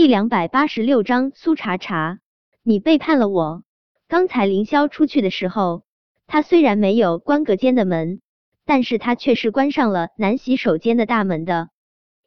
[0.00, 2.20] 第两百八十六章苏茶茶，
[2.62, 3.64] 你背叛了我。
[4.08, 5.82] 刚才凌霄出去的时候，
[6.26, 8.22] 他虽然没有关隔间的门，
[8.64, 11.68] 但是他却是关上了男洗手间的大门的，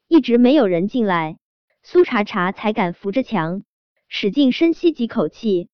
[0.07, 1.39] 一直没有人进来，
[1.81, 3.63] 苏茶茶才敢扶着墙，
[4.07, 5.67] 使劲深吸几口气。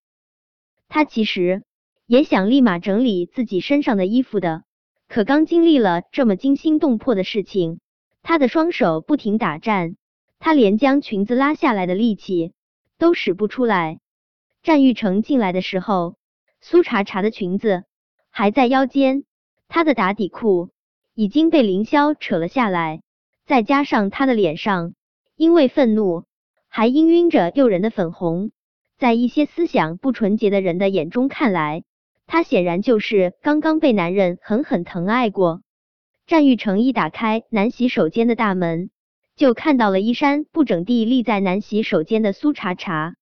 [0.87, 1.63] 他其实
[2.05, 4.63] 也想立马整理自己身上的衣服的，
[5.09, 7.81] 可刚经历了这么惊心动魄的事情，
[8.21, 9.97] 他的双手不停打颤。
[10.39, 12.53] 他连将裙子拉下来的力气
[12.97, 13.99] 都使不出来。
[14.63, 16.15] 战玉成进来的时候，
[16.61, 17.83] 苏茶茶的裙子
[18.29, 19.23] 还在腰间，
[19.67, 20.69] 她的打底裤
[21.13, 23.01] 已经被凌霄扯了下来，
[23.45, 24.93] 再加上她的脸上
[25.35, 26.25] 因为愤怒
[26.67, 28.51] 还氤氲着诱人的粉红，
[28.97, 31.83] 在一些思想不纯洁的人的眼中看来，
[32.27, 35.61] 她显然就是刚刚被男人狠狠疼爱过。
[36.27, 38.89] 战玉成一打开男洗手间的大门。
[39.39, 43.15] 就看到了衣衫不整地立在男洗手间的苏茶茶，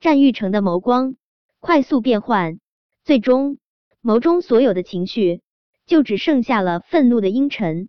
[0.00, 1.16] 战玉成的眸光
[1.60, 2.60] 快速变换，
[3.04, 3.56] 最终
[4.02, 5.40] 眸中所有的情绪
[5.86, 7.88] 就只剩下了愤怒的阴沉。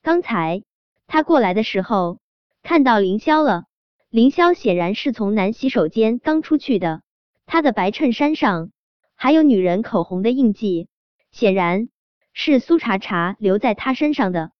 [0.00, 0.62] 刚才
[1.06, 2.20] 他过来的时候
[2.62, 3.64] 看到凌霄了，
[4.08, 7.02] 凌霄显然是从男洗手间刚出去的，
[7.44, 8.70] 他的白衬衫上
[9.14, 10.88] 还有女人口红的印记，
[11.30, 11.90] 显然
[12.32, 14.52] 是苏茶茶留在他身上的。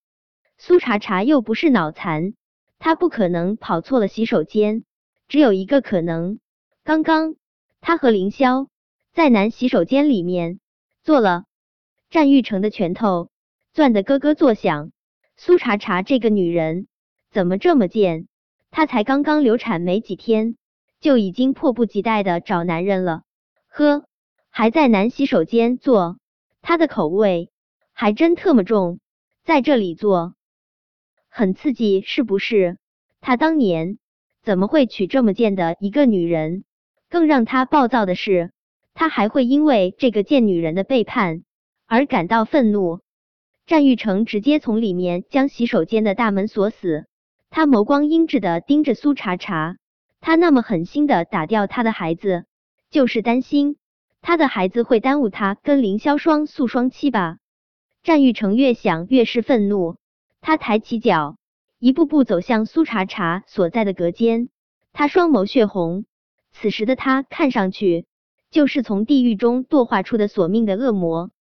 [0.59, 2.35] 苏茶茶又不是脑残，
[2.79, 4.85] 他不可能跑错了洗手间。
[5.29, 6.39] 只有一个可能，
[6.85, 7.35] 刚刚
[7.81, 8.69] 他和凌霄
[9.13, 10.61] 在男洗手间里面
[11.03, 11.45] 做了。
[12.09, 13.31] 战玉成的拳头
[13.75, 14.93] 攥得咯咯作响。
[15.37, 16.87] 苏茶茶这个女人
[17.31, 18.29] 怎么这么贱？
[18.71, 20.57] 她才刚刚流产没几天，
[21.01, 23.23] 就已经迫不及待的找男人了。
[23.69, 24.05] 呵，
[24.49, 26.17] 还在男洗手间做，
[26.63, 27.51] 她的口味
[27.93, 29.01] 还真特么重，
[29.45, 30.36] 在这里做。
[31.39, 32.79] 很刺激，是不是？
[33.21, 33.99] 他当年
[34.43, 36.65] 怎么会娶这么贱的一个女人？
[37.11, 38.53] 更让他暴躁的是，
[38.95, 41.43] 他还会因为这个贱女人的背叛
[41.87, 43.01] 而感到愤怒。
[43.67, 47.05] 战玉成直接从里面将洗手间的大门锁死，
[47.51, 49.77] 他眸光阴鸷的盯着苏茶茶。
[50.23, 52.47] 他那么狠心的打掉他的孩子，
[52.89, 53.77] 就是担心
[54.23, 57.37] 他的孩子会耽误他跟凌霄双宿双栖吧？
[58.03, 59.97] 战玉成越想越是愤怒。
[60.47, 61.39] 他抬起脚，
[61.81, 64.49] 一步步走向苏茶茶所在的隔间。
[64.93, 66.05] 他双眸血红，
[66.53, 68.07] 此时的他看上去
[68.53, 71.33] 就是从地狱中堕化出的索命的恶魔。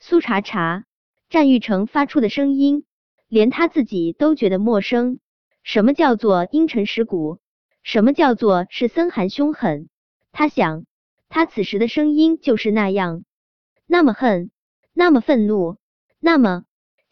[0.00, 0.86] 苏茶茶，
[1.28, 2.86] 战玉成发出的声音，
[3.28, 5.20] 连他自己都觉得陌生。
[5.62, 7.40] 什么叫做阴沉蚀骨？
[7.82, 9.90] 什么叫做是森寒凶狠？
[10.32, 10.86] 他想，
[11.28, 13.24] 他此时的声音就是那样，
[13.86, 14.50] 那么恨，
[14.94, 15.76] 那么愤怒，
[16.18, 16.64] 那么……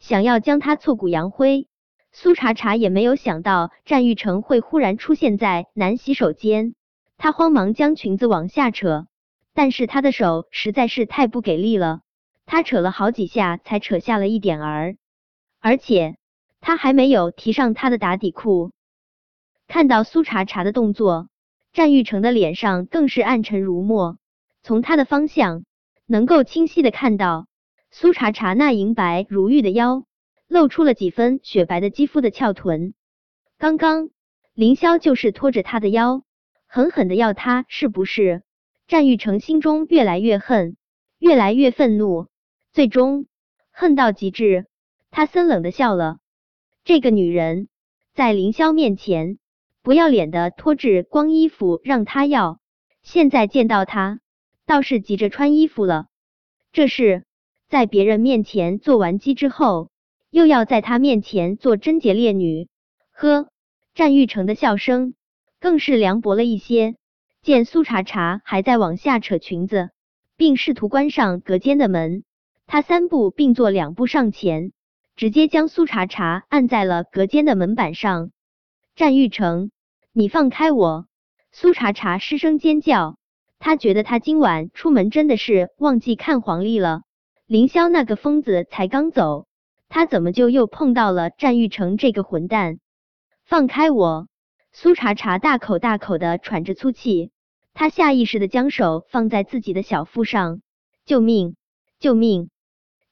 [0.07, 1.67] 想要将他挫骨扬灰，
[2.13, 6.75] 苏茶茶也没有想到战玉成会忽然出现在男洗手间。
[7.17, 9.07] 他慌忙将裙子往下扯，
[9.53, 11.99] 但是他的手实在是太不给力了，
[12.45, 14.95] 他扯了好几下才扯下了一点儿，
[15.59, 16.15] 而且
[16.61, 18.71] 他还没有提上他的打底裤。
[19.67, 21.27] 看到苏茶茶的动作，
[21.73, 24.17] 战玉成的脸上更是暗沉如墨，
[24.63, 25.65] 从他的方向
[26.05, 27.47] 能够清晰的看到。
[27.89, 30.05] 苏茶茶那银白如玉的腰，
[30.47, 32.93] 露出了几分雪白的肌肤的翘臀。
[33.57, 34.09] 刚刚
[34.53, 36.23] 凌霄就是拖着他的腰，
[36.67, 38.43] 狠狠的要他，是不是？
[38.87, 40.77] 战玉成心中越来越恨，
[41.17, 42.27] 越来越愤怒，
[42.71, 43.25] 最终
[43.71, 44.67] 恨到极致。
[45.11, 46.19] 他森冷的笑了。
[46.83, 47.67] 这个女人
[48.13, 49.39] 在凌霄面前
[49.81, 52.59] 不要脸的脱至光衣服让他要，
[53.01, 54.19] 现在见到他
[54.65, 56.07] 倒是急着穿衣服了。
[56.71, 57.26] 这是。
[57.69, 59.89] 在别人面前做完鸡之后，
[60.29, 62.69] 又要在他面前做贞洁烈女。
[63.11, 63.49] 呵，
[63.93, 65.15] 战玉成的笑声
[65.59, 66.95] 更是凉薄了一些。
[67.41, 69.89] 见苏茶茶还在往下扯裙子，
[70.37, 72.23] 并试图关上隔间的门，
[72.67, 74.71] 他三步并作两步上前，
[75.17, 78.31] 直接将苏茶茶按在了隔间的门板上。
[78.95, 79.71] 战玉成，
[80.13, 81.05] 你放开我！
[81.51, 83.17] 苏茶茶失声尖叫，
[83.59, 87.01] 他觉得他今晚出门真的是忘记看黄历了。
[87.47, 89.47] 凌霄那个疯子才刚走，
[89.87, 92.79] 他怎么就又碰到了战玉成这个混蛋？
[93.45, 94.27] 放开我！
[94.73, 97.31] 苏茶茶大口大口的喘着粗气，
[97.73, 100.59] 他下意识的将手放在自己的小腹上。
[101.05, 101.55] 救命！
[101.99, 102.49] 救命！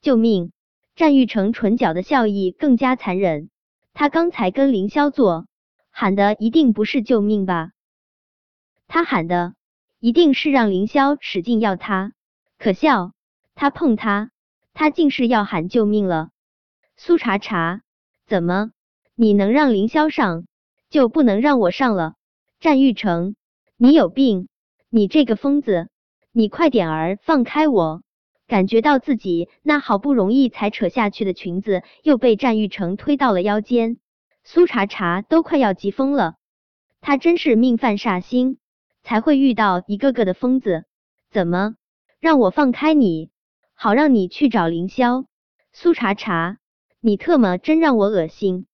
[0.01, 0.51] 救命！
[0.97, 3.49] 战玉成唇角的笑意更加残忍。
[3.93, 5.47] 他刚才跟凌霄做
[5.91, 7.69] 喊的一定不是救命吧？
[8.89, 9.53] 他喊的
[10.01, 12.11] 一定是让凌霄使劲要他。
[12.57, 13.13] 可笑！
[13.55, 14.31] 他碰他，
[14.73, 16.29] 他竟是要喊救命了。
[16.97, 17.81] 苏茶茶，
[18.27, 18.71] 怎么
[19.15, 20.45] 你能让凌霄上，
[20.89, 22.15] 就不能让我上了？
[22.59, 23.35] 战玉成，
[23.77, 24.49] 你有病！
[24.89, 25.89] 你这个疯子！
[26.31, 28.01] 你快点儿放开我！
[28.47, 33.97] 感觉到自己那好不容易才扯下去的裙子又被战玉成推到了腰间，
[34.43, 36.35] 苏茶茶都快要急疯了。
[37.01, 38.57] 他真是命犯煞星，
[39.01, 40.85] 才会遇到一个个的疯子。
[41.31, 41.75] 怎么
[42.19, 43.31] 让我放开你，
[43.75, 45.25] 好让你去找凌霄？
[45.71, 46.57] 苏茶茶，
[46.99, 48.65] 你特么真让我恶心！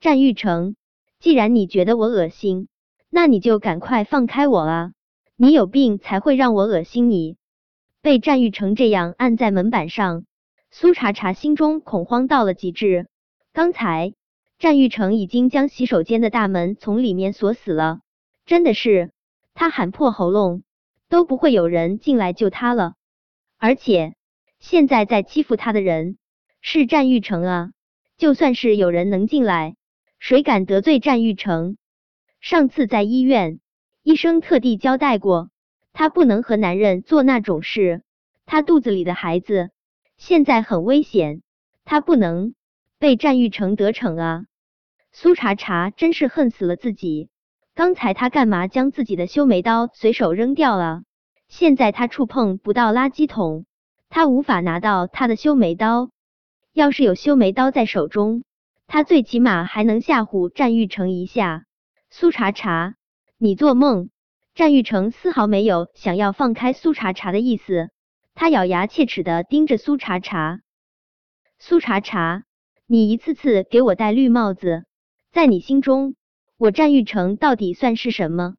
[0.00, 0.76] 战玉成，
[1.18, 2.68] 既然你觉得我恶心，
[3.10, 4.92] 那你就赶快放开我啊！
[5.36, 7.36] 你有病才会让我恶心你！
[8.02, 10.24] 被战玉成这样按在门板上，
[10.70, 13.08] 苏茶茶心中恐慌到了极致。
[13.52, 14.14] 刚才。
[14.56, 18.00] 战玉成已经将洗手间的大门从里面锁死了，
[18.46, 19.10] 真的是
[19.52, 20.62] 他喊破喉咙
[21.08, 22.94] 都不会有人进来救他了。
[23.58, 24.14] 而且
[24.66, 26.16] 现在在欺负他的人
[26.62, 27.70] 是战玉成啊！
[28.16, 29.76] 就算是有人能进来，
[30.18, 31.76] 谁敢得罪战玉成？
[32.40, 33.60] 上次在医院，
[34.02, 35.50] 医生特地交代过，
[35.92, 38.04] 他不能和男人做那种事。
[38.46, 39.68] 他肚子里的孩子
[40.16, 41.42] 现在很危险，
[41.84, 42.54] 他不能。
[42.98, 44.44] 被战玉成得逞啊！
[45.12, 47.28] 苏茶茶真是恨死了自己。
[47.74, 51.02] 刚才他干嘛将自己的修眉刀随手扔掉了？
[51.48, 53.66] 现在他触碰不到垃圾桶，
[54.14, 56.08] 他无法拿到他的修眉刀。
[56.72, 58.44] 要是有修眉刀在手中，
[58.86, 61.64] 他最起码还能吓唬战玉成一下。
[62.10, 62.94] 苏茶茶，
[63.38, 64.10] 你做梦！
[64.54, 67.90] 战玉成丝毫没有想要放开苏茶茶的意思，
[68.34, 70.60] 他咬牙切齿的盯着苏茶茶。
[71.58, 72.44] 苏茶茶。
[72.86, 74.84] 你一次次给我戴绿帽子，
[75.32, 76.14] 在你心中，
[76.56, 78.54] 我战玉成到底算是什么？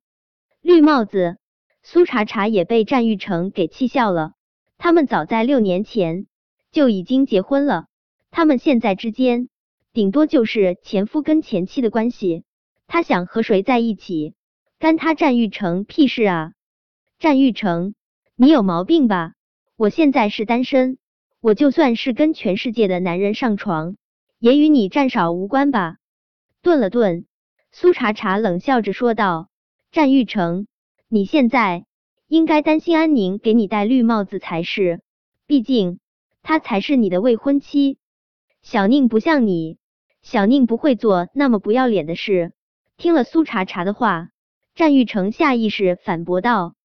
[0.60, 1.38] 绿帽子，
[1.81, 4.34] 苏茶茶也被战玉成给气笑了。
[4.77, 6.27] 他们早在六年前
[6.72, 7.88] 就已经结婚了，
[8.31, 9.50] 他们现在之间
[9.94, 12.44] 顶多就是前夫跟前妻的关系。
[12.88, 14.36] 他想和谁在一起，
[14.77, 16.51] 干他战玉成屁事啊！
[17.18, 17.95] 战玉成，
[18.36, 19.33] 你有毛病吧？
[19.75, 21.00] 我现在是单身，
[21.42, 23.95] 我就算是跟全世界的男人上床。
[24.38, 25.98] 也与你战少无关吧？
[26.62, 27.25] 顿了顿，
[27.72, 29.50] 苏茶茶冷笑着说道
[29.92, 30.68] ：“战玉成，
[31.07, 31.86] 你现在
[32.36, 35.00] 应该担心安宁给你戴绿帽子才是，
[35.48, 36.00] 毕竟
[36.44, 37.98] 她才是你的未婚妻。
[38.62, 39.78] 小宁不像你，
[40.22, 42.52] 小宁不会做那么不要脸的事。”
[43.00, 44.32] 听了苏茶茶的话，
[44.76, 46.76] 战玉成下意识反驳道。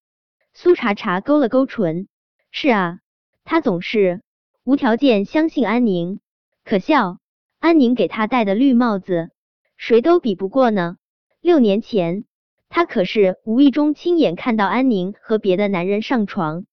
[0.54, 2.06] 苏茶茶勾了勾唇
[2.52, 3.00] ：“是啊，
[3.44, 4.22] 他总是
[4.62, 6.20] 无条件相信安宁，
[6.62, 7.18] 可笑。”
[7.58, 9.30] 安宁给他戴的绿帽子，
[9.76, 10.96] 谁都比不过呢。
[11.40, 12.24] 六年前，
[12.70, 16.64] 他可是无意中亲眼看到安宁和别的男人上床。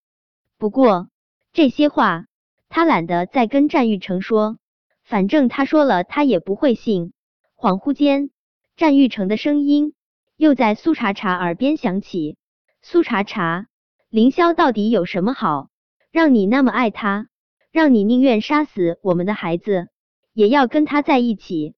[0.60, 1.10] 不过
[1.54, 2.28] 这些话，
[2.70, 4.58] 他懒得再跟战玉成说，
[5.04, 7.14] 反正他说了，他也不会信。
[7.58, 8.30] 恍惚间，
[8.76, 9.96] 战玉成的声音
[10.36, 12.38] 又在苏茶茶耳边响起
[12.84, 13.66] ：“苏茶茶，
[14.10, 15.70] 凌霄到底有什么好，
[16.12, 17.28] 让你那么爱他，
[17.72, 19.88] 让你宁愿杀死我们的孩子？”
[20.34, 21.74] 也要跟他在一起。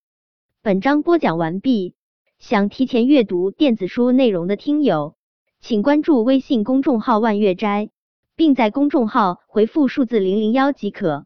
[0.62, 1.95] 本章播讲完毕。
[2.39, 5.15] 想提前阅读电子书内容的听友，
[5.59, 7.89] 请关注微信公众号“万月斋”，
[8.38, 11.25] 并在公众号回复数字零零幺即可。